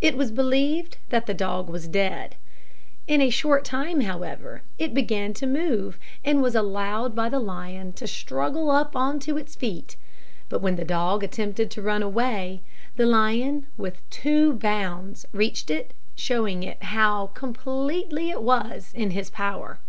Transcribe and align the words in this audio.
It 0.00 0.16
was 0.16 0.30
believed 0.30 0.96
that 1.10 1.26
the 1.26 1.34
dog 1.34 1.68
was 1.68 1.86
dead. 1.86 2.36
In 3.06 3.20
a 3.20 3.28
short 3.28 3.66
time, 3.66 4.00
however, 4.00 4.62
it 4.78 4.94
began 4.94 5.34
to 5.34 5.46
move, 5.46 5.98
and 6.24 6.40
was 6.40 6.54
allowed 6.54 7.14
by 7.14 7.28
the 7.28 7.38
lion 7.38 7.92
to 7.92 8.06
struggle 8.06 8.70
up 8.70 8.96
on 8.96 9.20
to 9.20 9.36
its 9.36 9.54
feet; 9.54 9.96
but 10.48 10.62
when 10.62 10.76
the 10.76 10.86
dog 10.86 11.22
attempted 11.22 11.70
to 11.72 11.82
run 11.82 12.02
away, 12.02 12.62
the 12.96 13.04
lion, 13.04 13.66
with 13.76 14.00
two 14.08 14.54
bounds, 14.54 15.26
reached 15.32 15.68
it, 15.70 15.92
showing 16.14 16.62
it 16.62 16.82
how 16.84 17.26
completely 17.34 18.30
it 18.30 18.42
was 18.42 18.90
in 18.94 19.10
his 19.10 19.28
power. 19.28 19.80